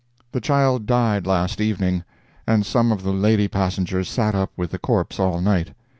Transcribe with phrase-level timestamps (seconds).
[0.31, 2.03] —The child died last evening,
[2.47, 5.75] and some of the lady passengers sat up with the corpse all night.